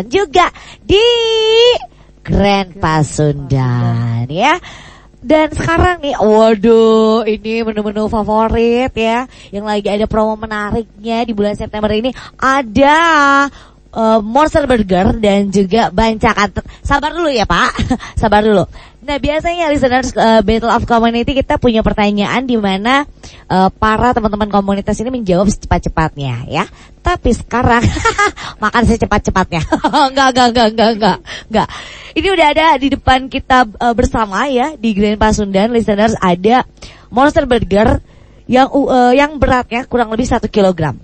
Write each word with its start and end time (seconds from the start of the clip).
dilaksanakan 0.00 0.04
juga 0.08 0.46
di 0.80 1.06
Grand 2.24 2.72
Pasundan 2.76 4.28
ya. 4.28 4.56
Dan 5.20 5.52
sekarang 5.52 6.00
nih, 6.00 6.16
waduh, 6.16 7.28
ini 7.28 7.60
menu-menu 7.60 8.08
favorit 8.08 8.88
ya, 8.96 9.28
yang 9.52 9.68
lagi 9.68 9.92
ada 9.92 10.08
promo 10.08 10.32
menariknya 10.32 11.28
di 11.28 11.36
bulan 11.36 11.52
September 11.52 11.92
ini 11.92 12.08
ada 12.40 12.96
uh, 13.92 14.18
Monster 14.24 14.64
Burger 14.64 15.20
dan 15.20 15.52
juga 15.52 15.92
bancakan. 15.92 16.64
Sabar 16.80 17.12
dulu 17.12 17.28
ya 17.28 17.44
Pak, 17.44 17.72
sabar 18.20 18.40
dulu. 18.40 18.64
Nah 19.00 19.16
biasanya 19.20 19.68
listeners 19.68 20.16
uh, 20.16 20.40
Battle 20.40 20.72
of 20.72 20.88
Community 20.88 21.36
kita 21.36 21.60
punya 21.60 21.84
pertanyaan 21.84 22.44
di 22.44 22.56
mana 22.56 23.04
uh, 23.48 23.68
para 23.72 24.16
teman-teman 24.16 24.48
komunitas 24.48 24.96
ini 25.04 25.20
menjawab 25.20 25.52
secepat-cepatnya 25.52 26.48
ya. 26.48 26.64
Tapi 27.10 27.34
sekarang 27.34 27.82
makan 28.62 28.82
secepat-cepatnya. 28.86 29.66
enggak, 30.14 30.30
enggak, 30.30 30.46
enggak, 30.54 30.66
enggak, 30.70 30.90
enggak, 30.94 31.16
enggak. 31.50 31.68
Ini 32.14 32.28
udah 32.30 32.46
ada 32.54 32.66
di 32.78 32.88
depan 32.94 33.26
kita 33.26 33.66
uh, 33.66 33.94
bersama 33.98 34.46
ya 34.46 34.78
di 34.78 34.94
Grand 34.94 35.18
Pasundan 35.18 35.74
listeners 35.74 36.14
ada 36.22 36.62
Monster 37.10 37.50
Burger 37.50 37.98
yang 38.46 38.70
uh, 38.70 39.10
yang 39.10 39.42
beratnya 39.42 39.90
kurang 39.90 40.14
lebih 40.14 40.30
satu 40.30 40.46
kilogram. 40.46 40.94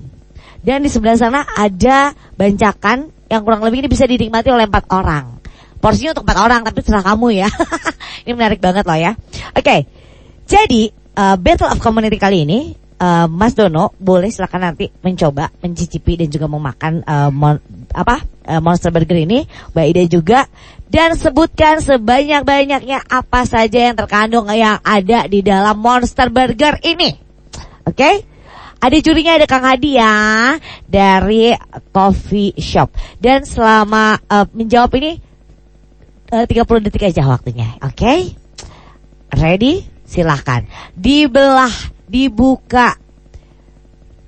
Dan 0.62 0.86
di 0.86 0.90
sebelah 0.90 1.18
sana 1.18 1.42
ada 1.42 2.14
bancakan 2.38 3.10
yang 3.26 3.42
kurang 3.42 3.66
lebih 3.66 3.82
ini 3.82 3.88
bisa 3.90 4.06
dinikmati 4.06 4.54
oleh 4.54 4.70
empat 4.70 4.86
orang. 4.94 5.42
Porsinya 5.82 6.14
untuk 6.14 6.26
empat 6.26 6.38
orang, 6.38 6.60
tapi 6.62 6.86
terserah 6.86 7.02
kamu 7.02 7.34
ya. 7.34 7.50
ini 8.26 8.32
menarik 8.34 8.62
banget 8.62 8.86
loh 8.86 8.98
ya. 8.98 9.18
Oke, 9.58 9.62
okay. 9.62 9.80
jadi 10.46 10.90
uh, 11.18 11.34
Battle 11.34 11.70
of 11.70 11.82
Community 11.82 12.18
kali 12.18 12.46
ini, 12.46 12.74
uh, 13.00 13.26
Mas 13.28 13.52
Dono 13.56 13.92
boleh 13.96 14.32
silakan 14.32 14.72
nanti 14.72 14.88
mencoba, 15.04 15.52
mencicipi 15.60 16.16
dan 16.20 16.28
juga 16.32 16.46
memakan 16.48 17.04
uh, 17.04 17.30
mon 17.32 17.56
apa 17.92 18.22
uh, 18.48 18.60
Monster 18.60 18.92
Burger 18.92 19.18
ini. 19.20 19.44
Mbak 19.72 19.86
Ida 19.92 20.02
juga 20.08 20.40
dan 20.86 21.18
sebutkan 21.18 21.82
sebanyak-banyaknya 21.82 23.10
apa 23.10 23.42
saja 23.44 23.90
yang 23.90 23.96
terkandung 23.98 24.46
yang 24.54 24.78
ada 24.80 25.26
di 25.26 25.42
dalam 25.42 25.76
Monster 25.78 26.30
Burger 26.30 26.78
ini. 26.86 27.10
Oke? 27.86 27.96
Okay? 27.96 28.14
Ada 28.76 29.00
jurinya 29.00 29.40
ada 29.40 29.48
Kang 29.48 29.64
Hadi 29.64 29.96
ya 29.96 30.14
dari 30.84 31.50
Coffee 31.90 32.54
Shop. 32.60 32.92
Dan 33.16 33.48
selama 33.48 34.20
uh, 34.28 34.46
menjawab 34.52 34.92
ini 35.00 35.16
uh, 36.30 36.44
30 36.44 36.84
detik 36.84 37.08
aja 37.08 37.24
waktunya. 37.24 37.72
Oke? 37.80 37.96
Okay? 37.96 38.20
Ready? 39.32 39.82
Silahkan. 40.06 40.68
Dibelah, 40.94 41.72
dibuka. 42.06 42.94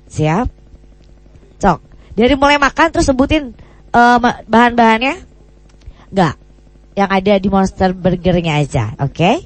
Siap? 0.09 0.47
Cok. 1.59 1.79
Dari 2.15 2.35
mulai 2.35 2.59
makan 2.59 2.89
terus 2.91 3.07
sebutin 3.07 3.55
uh, 3.95 4.19
bahan-bahannya. 4.47 5.15
Enggak. 6.11 6.35
Yang 6.99 7.11
ada 7.15 7.35
di 7.39 7.49
Monster 7.49 7.91
Burgernya 7.95 8.59
aja. 8.59 8.85
Oke? 8.99 9.15
Okay? 9.15 9.37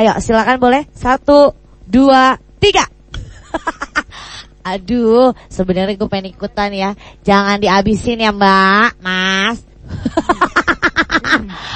Ayo 0.00 0.16
silakan 0.22 0.56
boleh. 0.56 0.82
Satu, 0.96 1.52
dua, 1.84 2.40
tiga. 2.56 2.86
Aduh, 4.70 5.36
sebenarnya 5.50 5.96
gue 5.98 6.08
pengen 6.08 6.32
ikutan 6.32 6.70
ya. 6.72 6.96
Jangan 7.26 7.60
dihabisin 7.60 8.22
ya 8.22 8.32
Mbak, 8.32 9.02
Mas. 9.02 9.58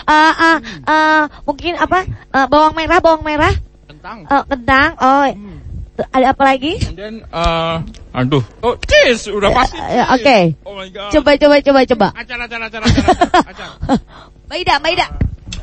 uh, 0.09 0.33
uh, 0.33 0.59
uh, 0.87 1.23
mungkin 1.49 1.75
apa? 1.81 2.07
Uh, 2.31 2.47
bawang 2.47 2.77
merah, 2.79 3.01
bawang 3.03 3.25
merah. 3.27 3.53
Kentang. 3.91 4.29
Uh, 4.29 4.45
kentang. 4.47 4.91
Oh, 5.01 5.25
hmm. 5.27 5.74
Ada 5.95 6.35
apa 6.35 6.43
lagi? 6.43 6.75
And 6.91 6.99
then, 6.99 7.17
uh, 7.31 7.83
aduh, 8.11 8.43
oh 8.67 8.75
cheese, 8.83 9.31
udah 9.31 9.51
pasti. 9.55 9.79
Uh, 9.79 10.07
Oke. 10.15 10.23
Okay. 10.23 10.43
Oh 10.67 10.75
my 10.75 10.89
god. 10.91 11.11
Coba, 11.15 11.31
coba, 11.39 11.57
coba, 11.63 11.81
coba. 11.87 12.07
Acar, 12.19 12.39
acar, 12.43 12.61
acar, 12.67 12.83
acar, 12.83 13.07
acar. 13.47 13.69
Maida, 14.51 14.75
Maida. 14.83 15.07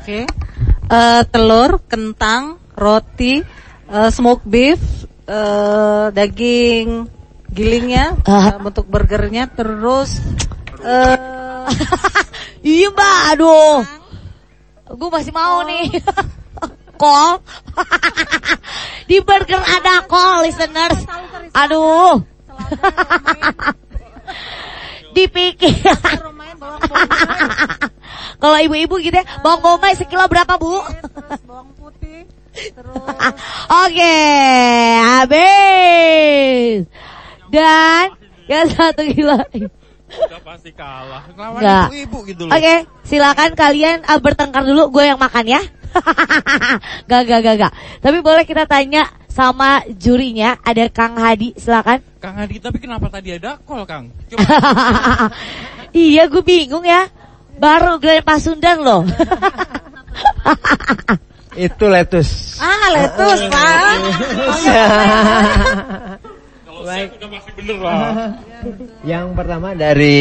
Okay. 0.00 0.24
Uh, 0.88 1.22
telur, 1.28 1.84
kentang, 1.84 2.56
roti, 2.76 3.44
uh, 3.92 4.08
smoke 4.08 4.44
beef, 4.48 4.80
uh, 5.28 6.08
daging 6.12 7.08
gilingnya 7.52 8.16
uh. 8.24 8.56
bentuk 8.64 8.88
burgernya 8.88 9.44
terus 9.52 10.16
uh, 10.80 11.68
iya 12.64 12.88
mbak 12.88 13.18
aduh 13.36 13.84
gue 14.92 15.08
masih 15.12 15.32
mau 15.36 15.60
oh. 15.60 15.68
nih 15.68 15.92
kol 17.02 17.42
di 19.10 19.18
burger 19.18 19.58
ada 19.58 20.06
kol 20.06 20.46
listeners 20.46 21.02
aduh 21.50 22.22
dipikir 25.18 25.82
kalau 28.42 28.58
ibu-ibu 28.62 29.02
gitu 29.02 29.18
ya 29.18 29.26
bawang 29.42 29.58
bombay 29.58 29.98
sekilo 29.98 30.30
berapa 30.30 30.54
bu 30.62 30.78
bawang 31.42 31.74
putih 31.74 32.22
oke 33.66 34.14
habis 35.02 36.86
dan 37.52 38.16
yang 38.48 38.66
satu 38.72 39.04
gila. 39.04 39.44
Udah 40.12 40.40
pasti 40.44 40.72
kalah. 40.72 41.28
Enggak. 41.28 41.88
ibu 41.92 42.18
gitu 42.24 42.48
loh. 42.48 42.52
Oke, 42.52 42.64
okay, 42.64 42.78
silakan 43.04 43.52
kalian 43.52 44.04
uh, 44.08 44.20
bertengkar 44.20 44.64
dulu, 44.64 44.92
gue 44.92 45.04
yang 45.08 45.20
makan 45.20 45.44
ya. 45.48 45.62
gak, 47.10 47.22
gak, 47.28 47.40
gak, 47.44 47.56
gak. 47.60 47.72
Tapi 48.00 48.18
boleh 48.24 48.44
kita 48.48 48.64
tanya 48.64 49.08
sama 49.32 49.80
jurinya, 49.88 50.60
ada 50.60 50.92
Kang 50.92 51.16
Hadi, 51.16 51.56
silakan. 51.56 52.04
Kang 52.20 52.36
Hadi, 52.36 52.60
tapi 52.60 52.76
kenapa 52.76 53.08
tadi 53.08 53.32
ada 53.32 53.56
kol, 53.64 53.88
Kang? 53.88 54.12
iya, 55.96 56.28
gue 56.28 56.44
bingung 56.44 56.84
ya. 56.84 57.08
Baru 57.56 57.96
Grand 57.96 58.24
Pasundan 58.24 58.84
loh. 58.84 59.02
Itu 61.52 61.84
letus. 61.88 62.60
Ah, 62.60 62.88
letus, 62.96 63.40
Pak. 63.48 63.96
Baik. 66.82 67.10
bener 67.54 67.78
lah. 67.78 68.34
Yang 69.06 69.26
pertama 69.38 69.68
dari 69.76 70.18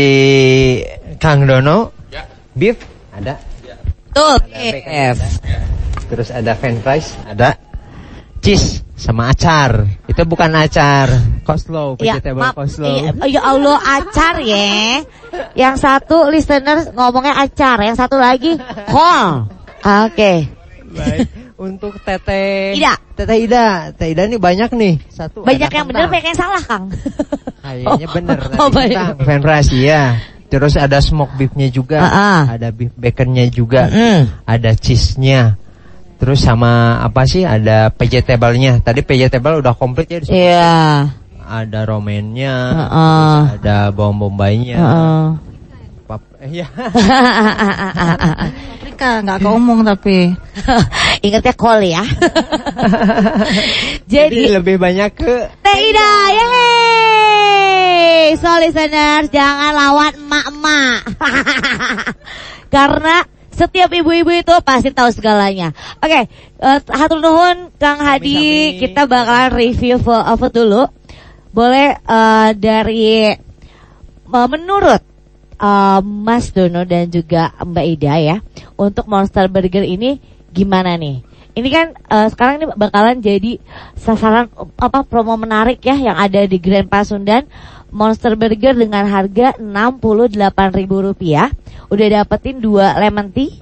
Kang 1.18 1.50
Dono. 1.50 1.96
Ya. 2.14 2.28
Beef 2.54 2.78
ada. 3.16 3.51
Ya. 4.12 4.18
Tuh, 4.20 4.36
beef. 4.44 5.20
Terus 6.12 6.28
ada 6.36 6.52
french 6.60 6.84
fries, 6.84 7.08
ada. 7.24 7.56
Cheese 8.44 8.84
sama 8.98 9.32
acar. 9.32 9.88
Itu 10.10 10.28
bukan 10.28 10.52
acar, 10.58 11.08
coleslaw, 11.48 11.96
ya, 12.02 12.20
vegetable 12.20 12.42
ma- 12.44 12.54
coleslaw. 12.54 13.16
Ya, 13.24 13.40
ya 13.40 13.42
Allah, 13.48 13.78
acar 13.80 14.44
ya. 14.44 15.00
Yang 15.56 15.76
satu 15.80 16.28
listener 16.28 16.92
ngomongnya 16.92 17.40
acar, 17.40 17.80
yang 17.80 17.96
satu 17.96 18.20
lagi 18.20 18.60
kol. 18.90 19.48
Oke. 19.82 20.12
Okay. 20.12 20.38
Baik. 20.92 21.28
Untuk 21.62 21.94
Tete 22.02 22.74
Ida. 22.76 22.98
Tete 23.16 23.36
Ida. 23.38 23.94
Tete 23.96 24.12
Ida 24.12 24.24
nih 24.28 24.42
banyak 24.42 24.70
nih. 24.76 24.94
Satu. 25.08 25.46
Banyak 25.46 25.70
yang 25.70 25.86
benar, 25.88 26.10
banyak 26.10 26.28
yang 26.34 26.40
salah, 26.42 26.62
Kang. 26.66 26.90
Kayaknya 27.62 28.08
bener. 28.10 28.38
oh, 28.58 28.70
banyak. 28.74 29.06
Fan 29.22 29.40
fries 29.40 29.70
ya. 29.72 30.04
Terus 30.52 30.76
ada 30.76 31.00
smoke 31.00 31.32
beefnya 31.40 31.72
juga, 31.72 32.04
uh 32.04 32.08
-uh. 32.12 32.42
ada 32.60 32.76
beef 32.76 32.92
baconnya 33.00 33.48
juga, 33.48 33.88
mm. 33.88 34.44
ada 34.44 34.76
cheese-nya. 34.76 35.56
Terus 36.20 36.44
sama 36.44 37.00
apa 37.00 37.24
sih? 37.24 37.48
Ada 37.48 37.96
vegetable-nya. 37.96 38.84
Tadi 38.84 39.00
vegetable 39.02 39.64
udah 39.64 39.74
komplit 39.74 40.12
ya 40.12 40.20
Iya. 40.20 40.28
Yeah. 40.28 40.92
Ada 41.42 41.88
romennya, 41.88 42.54
uh 42.54 42.84
-uh. 42.84 43.38
ada 43.58 43.76
bawang 43.96 44.20
bombaynya. 44.20 44.78
Uh 44.78 44.86
-uh. 44.86 45.24
Pap 46.06 46.22
eh, 46.44 46.62
ya. 46.62 46.68
Paprika 49.02 49.24
nggak 49.24 49.40
keomong 49.40 49.80
tapi. 49.88 50.36
Ingatnya 51.26 51.54
kol 51.56 51.80
ya. 51.80 52.04
Jadi, 54.12 54.52
Jadi 54.52 54.52
lebih 54.52 54.76
banyak 54.76 55.16
ke 55.16 55.48
Teida, 55.64 56.12
yeay! 56.36 57.21
So 58.42 58.50
listeners, 58.58 59.28
jangan 59.30 59.72
lawan 59.76 60.14
emak-emak. 60.18 61.00
Karena 62.74 63.22
setiap 63.52 63.92
ibu-ibu 63.94 64.32
itu 64.32 64.56
pasti 64.66 64.90
tahu 64.90 65.12
segalanya. 65.14 65.76
Oke, 66.02 66.10
okay, 66.10 66.24
uh, 66.64 66.80
hatur 66.90 67.22
nuhun 67.22 67.70
Kang 67.78 68.02
Hadi, 68.02 68.80
kita 68.82 69.06
bakalan 69.06 69.54
review 69.54 70.02
food 70.02 70.54
dulu. 70.56 70.90
Boleh 71.52 72.00
uh, 72.08 72.56
dari 72.56 73.36
uh, 74.32 74.48
menurut 74.48 75.04
uh, 75.62 76.00
Mas 76.02 76.50
Dono 76.56 76.88
dan 76.88 77.12
juga 77.12 77.54
Mbak 77.62 77.86
Ida 78.00 78.16
ya, 78.18 78.38
untuk 78.80 79.06
Monster 79.06 79.52
Burger 79.52 79.86
ini 79.86 80.18
gimana 80.50 80.96
nih? 80.98 81.31
Ini 81.52 81.70
kan 81.70 81.88
uh, 82.08 82.28
sekarang 82.32 82.64
ini 82.64 82.66
bakalan 82.72 83.20
jadi 83.20 83.60
sasaran 84.00 84.48
apa 84.80 85.04
promo 85.04 85.36
menarik 85.36 85.84
ya 85.84 86.00
yang 86.00 86.16
ada 86.16 86.48
di 86.48 86.58
Grand 86.64 86.88
Pasundan 86.88 87.44
Monster 87.92 88.40
Burger 88.40 88.72
dengan 88.72 89.04
harga 89.04 89.60
Rp68.000. 89.60 91.24
Udah 91.92 92.08
dapetin 92.08 92.64
dua 92.64 92.96
lemon 92.96 93.28
tea 93.36 93.60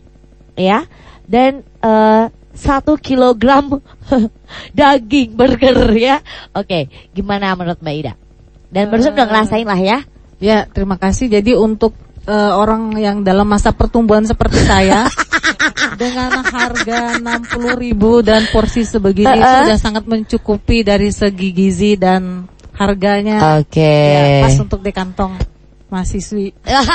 ya 0.53 0.85
dan 1.25 1.65
uh, 1.81 2.29
satu 2.53 2.99
kilogram 2.99 3.81
daging 4.77 5.33
burger 5.33 5.89
ya. 5.97 6.21
Oke, 6.53 6.93
gimana 7.13 7.57
menurut 7.57 7.81
Mbak 7.81 7.95
Ida? 8.05 8.13
Dan 8.69 8.85
uh, 8.85 8.89
barusan 8.93 9.17
udah 9.17 9.27
ngerasain 9.29 9.65
lah 9.65 9.81
ya. 9.81 9.97
Ya, 10.39 10.69
terima 10.69 10.95
kasih. 10.95 11.27
Jadi 11.27 11.51
untuk 11.51 11.91
eh, 12.23 12.53
orang 12.55 12.95
yang 12.95 13.27
dalam 13.27 13.43
masa 13.43 13.75
pertumbuhan 13.75 14.23
seperti 14.23 14.63
saya 14.63 15.09
dengan 15.99 16.39
harga 16.39 17.19
60.000 17.19 17.83
ribu 17.83 18.23
dan 18.23 18.47
porsi 18.55 18.87
sebegini 18.87 19.27
Uh-uh. 19.35 19.67
sudah 19.67 19.79
sangat 19.79 20.07
mencukupi 20.07 20.87
dari 20.87 21.11
segi 21.11 21.51
gizi 21.51 21.99
dan 21.99 22.47
harganya 22.79 23.59
Oke. 23.59 23.83
ya, 23.83 24.47
pas 24.47 24.55
untuk 24.55 24.79
di 24.79 24.95
kantong 24.95 25.35
mahasiswi. 25.91 26.53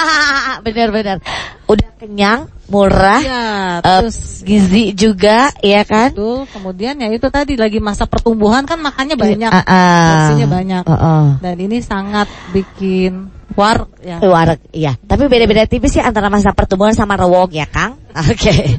Benar-benar. 0.64 1.18
Udah 1.66 1.90
kenyang, 1.98 2.46
murah, 2.70 3.20
Ya, 3.20 3.44
terus 3.82 4.40
gizi 4.46 4.94
juga, 4.94 5.50
ya 5.60 5.82
kan? 5.82 6.14
Betul. 6.14 6.46
Kemudian 6.48 6.94
ya 7.02 7.10
itu 7.10 7.26
tadi 7.28 7.58
lagi 7.58 7.82
masa 7.82 8.06
pertumbuhan 8.06 8.62
kan 8.64 8.78
makannya 8.78 9.18
banyak, 9.18 9.50
Ah, 9.50 9.60
ah. 9.66 10.08
porsinya 10.30 10.48
banyak. 10.48 10.82
Heeh. 10.86 11.24
Dan 11.42 11.56
ini 11.58 11.78
sangat 11.82 12.30
bikin 12.54 13.28
war 13.58 13.90
ya. 13.98 14.22
Wareg, 14.22 14.62
iya. 14.72 14.94
Tapi 14.94 15.26
beda-beda 15.26 15.66
tipis 15.66 15.98
sih 15.98 16.02
antara 16.02 16.30
masa 16.30 16.54
pertumbuhan 16.54 16.94
sama 16.94 17.18
rewok 17.18 17.50
ya, 17.50 17.66
Kang. 17.66 17.98
Oke. 18.14 18.78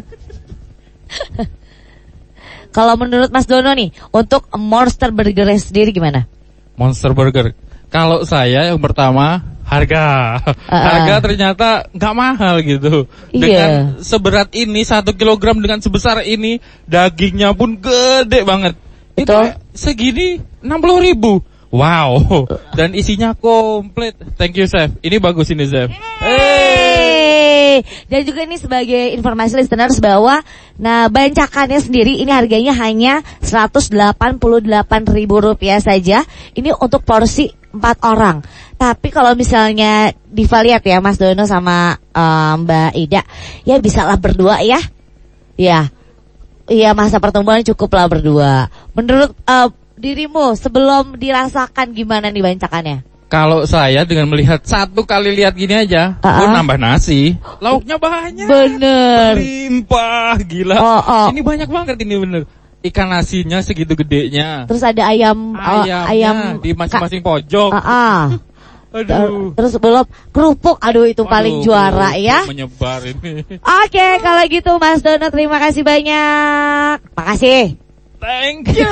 Kalau 2.75 2.99
menurut 2.99 3.31
Mas 3.31 3.47
Dono 3.47 3.71
nih, 3.71 3.95
untuk 4.11 4.51
Monster 4.59 5.15
Burger 5.15 5.47
sendiri 5.55 5.95
gimana? 5.95 6.27
Monster 6.75 7.15
Burger. 7.15 7.55
Kalau 7.87 8.27
saya 8.27 8.67
yang 8.67 8.83
pertama 8.83 9.39
harga, 9.63 10.03
Ah, 10.43 10.53
ah. 10.67 10.83
harga 10.83 11.15
ternyata 11.23 11.67
nggak 11.95 12.13
mahal 12.13 12.59
gitu. 12.59 13.07
Iya. 13.31 13.39
Dengan 13.39 13.71
seberat 14.03 14.51
ini 14.51 14.83
satu 14.83 15.15
kilogram 15.15 15.57
dengan 15.63 15.79
sebesar 15.79 16.27
ini 16.27 16.59
dagingnya 16.83 17.55
pun 17.55 17.79
gede 17.79 18.43
banget. 18.43 18.75
Itu 19.15 19.31
Betul. 19.31 19.55
segini 19.71 20.43
enam 20.59 20.83
puluh 20.83 20.99
ribu. 20.99 21.33
Wow. 21.71 22.43
Dan 22.77 22.91
isinya 22.91 23.31
komplit. 23.31 24.19
Thank 24.35 24.59
you 24.59 24.67
chef. 24.67 24.91
Ini 24.99 25.23
bagus 25.23 25.47
ini 25.55 25.63
chef. 25.63 25.95
Hey. 26.19 26.44
Dan 28.11 28.21
juga 28.23 28.45
ini 28.45 28.55
sebagai 28.61 29.11
informasi 29.17 29.57
listeners 29.57 29.97
bahwa 29.99 30.39
nah 30.79 31.09
bancakannya 31.09 31.79
sendiri 31.81 32.21
ini 32.21 32.29
harganya 32.29 32.75
hanya 32.77 33.25
Rp188.000 33.41 35.31
rupiah 35.31 35.79
saja. 35.81 36.21
Ini 36.53 36.75
untuk 36.77 37.01
porsi 37.01 37.49
4 37.73 37.81
orang. 38.05 38.45
Tapi 38.75 39.07
kalau 39.11 39.35
misalnya 39.35 40.11
Diva 40.27 40.59
lihat 40.63 40.83
ya 40.83 40.99
Mas 40.99 41.19
Dono 41.19 41.47
sama 41.47 41.95
eh, 41.95 42.53
Mbak 42.59 42.91
Ida, 42.95 43.21
ya 43.63 43.75
bisa 43.79 44.03
lah 44.03 44.19
berdua 44.19 44.61
ya. 44.61 44.79
Ya. 45.55 45.89
Iya 46.65 46.97
masa 46.97 47.21
pertemuan 47.21 47.61
cukup 47.61 47.93
lah 47.95 48.07
berdua. 48.11 48.67
Menurut 48.93 49.31
eh, 49.47 49.69
dirimu 49.95 50.59
sebelum 50.59 51.15
dirasakan 51.15 51.95
gimana 51.95 52.29
nih 52.29 52.43
bancakannya? 52.43 53.14
Kalau 53.35 53.67
saya 53.67 54.07
dengan 54.07 54.31
melihat 54.31 54.63
satu 54.63 55.03
kali 55.03 55.35
lihat 55.35 55.59
gini 55.59 55.75
aja, 55.75 56.15
oh, 56.23 56.31
ah. 56.31 56.55
nambah 56.55 56.79
nasi, 56.79 57.35
lauknya 57.59 57.99
banyak. 57.99 58.47
Bener. 58.47 59.35
Limpah, 59.35 60.39
gila. 60.39 60.79
Oh, 60.79 61.01
oh. 61.03 61.27
Ini 61.35 61.43
banyak 61.43 61.67
banget 61.67 61.99
ini 61.99 62.15
bener. 62.15 62.41
Ikan 62.79 63.11
nasinya 63.11 63.59
segitu 63.59 63.91
gedenya. 63.99 64.63
Terus 64.71 64.87
ada 64.87 65.11
ayam 65.11 65.51
eh, 65.51 65.59
Ayamnya 65.59 65.99
ayam 66.07 66.35
di 66.63 66.71
masing-masing 66.71 67.19
pojok. 67.19 67.75
Ah, 67.75 67.83
ah. 67.83 68.23
Aduh. 69.03 69.51
Terus 69.51 69.75
belum 69.83 70.07
kerupuk, 70.31 70.79
aduh 70.79 71.03
itu 71.03 71.27
paling 71.27 71.59
Waduh, 71.59 71.65
juara 71.67 72.15
ya. 72.15 72.47
Menyebar 72.47 73.03
ini. 73.03 73.43
Oke, 73.59 74.07
kalau 74.23 74.43
gitu 74.47 74.71
Mas 74.79 75.03
Dono 75.03 75.27
terima 75.27 75.59
kasih 75.59 75.83
banyak. 75.83 77.03
Makasih. 77.19 77.84
Thank 78.25 78.73
you. 78.81 78.89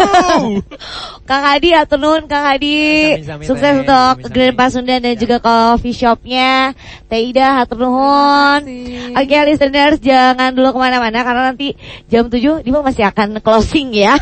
Kang 1.26 1.42
Adi 1.42 1.74
atur 1.74 1.98
nuhun 1.98 2.30
Kang 2.30 2.46
Adi. 2.46 3.18
Sami-sami, 3.18 3.50
Sukses 3.50 3.82
untuk. 3.82 4.30
Grand 4.30 4.54
Pasundan 4.54 5.02
dan 5.02 5.18
juga 5.18 5.42
coffee 5.42 5.98
shopnya. 5.98 6.78
Teh 7.10 7.34
Ida 7.34 7.66
atur 7.66 7.82
nuhun. 7.82 8.62
Oke 9.18 9.38
listeners 9.50 9.98
jangan 9.98 10.54
dulu 10.54 10.78
ke 10.78 10.80
mana-mana 10.86 11.26
karena 11.26 11.50
nanti 11.50 11.74
jam 12.06 12.30
7 12.30 12.62
Diva 12.62 12.86
masih 12.86 13.10
akan 13.10 13.42
closing 13.42 13.90
ya. 13.98 14.14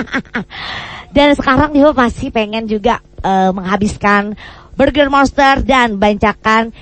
dan 1.16 1.32
sekarang 1.32 1.72
Diva 1.72 1.96
masih 1.96 2.28
pengen 2.28 2.68
juga 2.68 3.00
eh, 3.24 3.48
menghabiskan 3.48 4.36
Burger 4.76 5.12
Monster 5.12 5.60
dan 5.64 6.00
bancakan 6.00 6.72